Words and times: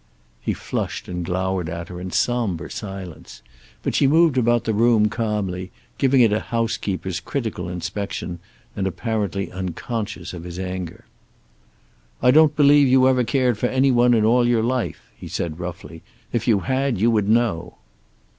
He 0.41 0.53
flushed 0.55 1.07
and 1.07 1.23
glowered 1.23 1.69
at 1.69 1.89
her 1.89 2.01
in 2.01 2.09
somber 2.09 2.69
silence, 2.69 3.43
but 3.83 3.93
she 3.93 4.07
moved 4.07 4.35
about 4.35 4.63
the 4.63 4.73
room 4.73 5.09
calmly, 5.09 5.69
giving 5.99 6.21
it 6.21 6.33
a 6.33 6.39
housekeeper's 6.39 7.19
critical 7.19 7.69
inspection, 7.69 8.39
and 8.75 8.87
apparently 8.87 9.51
unconscious 9.51 10.33
of 10.33 10.43
his 10.43 10.57
anger. 10.57 11.05
"I 12.19 12.31
don't 12.31 12.55
believe 12.55 12.87
you 12.87 13.07
ever 13.07 13.23
cared 13.23 13.59
for 13.59 13.67
any 13.67 13.91
one 13.91 14.15
in 14.15 14.25
all 14.25 14.47
your 14.47 14.63
life," 14.63 15.03
he 15.15 15.27
said 15.27 15.59
roughly. 15.59 16.01
"If 16.33 16.47
you 16.47 16.61
had, 16.61 16.99
you 16.99 17.11
would 17.11 17.29
know." 17.29 17.75